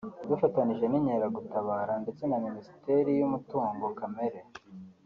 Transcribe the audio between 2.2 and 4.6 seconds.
na Minisiteri y’umutungo kamere[